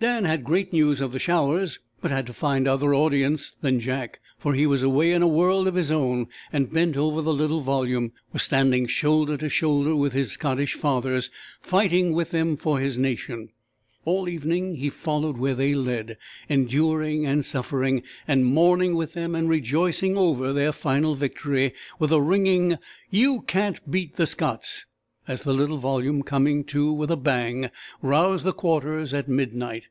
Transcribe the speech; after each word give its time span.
Dan 0.00 0.24
had 0.24 0.44
great 0.44 0.72
news 0.72 1.02
of 1.02 1.12
the 1.12 1.18
showers, 1.18 1.78
but 2.00 2.10
had 2.10 2.26
to 2.26 2.32
find 2.32 2.66
other 2.66 2.94
audience 2.94 3.54
than 3.60 3.78
Jack, 3.78 4.18
for 4.38 4.54
he 4.54 4.66
was 4.66 4.82
away 4.82 5.12
in 5.12 5.20
a 5.20 5.28
world 5.28 5.66
all 5.68 5.74
his 5.74 5.90
own, 5.90 6.26
and, 6.50 6.72
bent 6.72 6.96
over 6.96 7.20
the 7.20 7.34
little 7.34 7.60
volume, 7.60 8.12
was 8.32 8.42
standing 8.42 8.86
shoulder 8.86 9.36
to 9.36 9.50
shoulder 9.50 9.94
with 9.94 10.14
his 10.14 10.32
Scottish 10.32 10.72
fathers, 10.72 11.28
fighting 11.60 12.14
with 12.14 12.30
them 12.30 12.56
for 12.56 12.80
his 12.80 12.96
nation. 12.96 13.50
All 14.06 14.26
evening 14.26 14.76
he 14.76 14.88
followed 14.88 15.36
where 15.36 15.54
they 15.54 15.74
led, 15.74 16.16
enduring 16.48 17.26
and 17.26 17.44
suffering, 17.44 18.02
and 18.26 18.46
mourning 18.46 18.94
with 18.94 19.12
them 19.12 19.34
and 19.34 19.50
rejoicing 19.50 20.16
over 20.16 20.54
their 20.54 20.72
final 20.72 21.14
victory 21.14 21.74
with 21.98 22.10
a 22.10 22.22
ringing 22.22 22.78
"You 23.10 23.42
can't 23.42 23.90
beat 23.90 24.16
the 24.16 24.24
Scots," 24.26 24.86
as 25.28 25.44
the 25.44 25.52
little 25.52 25.76
volume, 25.78 26.24
coming 26.24 26.64
to 26.64 26.90
with 26.92 27.10
a 27.10 27.16
bang, 27.16 27.70
roused 28.02 28.44
the 28.44 28.54
Quarters 28.54 29.14
at 29.14 29.28
midnight. 29.28 29.84